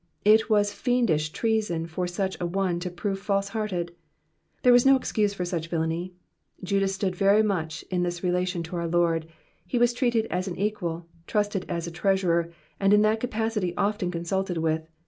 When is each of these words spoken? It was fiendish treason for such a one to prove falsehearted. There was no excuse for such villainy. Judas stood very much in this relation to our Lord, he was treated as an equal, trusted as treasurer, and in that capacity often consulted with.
It 0.25 0.49
was 0.49 0.73
fiendish 0.73 1.29
treason 1.29 1.85
for 1.85 2.07
such 2.07 2.35
a 2.41 2.45
one 2.47 2.79
to 2.79 2.89
prove 2.89 3.19
falsehearted. 3.19 3.93
There 4.63 4.73
was 4.73 4.83
no 4.83 4.95
excuse 4.95 5.35
for 5.35 5.45
such 5.45 5.67
villainy. 5.67 6.15
Judas 6.63 6.95
stood 6.95 7.15
very 7.15 7.43
much 7.43 7.83
in 7.91 8.01
this 8.01 8.23
relation 8.23 8.63
to 8.63 8.77
our 8.77 8.87
Lord, 8.87 9.27
he 9.67 9.77
was 9.77 9.93
treated 9.93 10.25
as 10.31 10.47
an 10.47 10.57
equal, 10.57 11.05
trusted 11.27 11.67
as 11.69 11.87
treasurer, 11.91 12.51
and 12.79 12.95
in 12.95 13.03
that 13.03 13.19
capacity 13.19 13.77
often 13.77 14.09
consulted 14.09 14.57
with. 14.57 14.87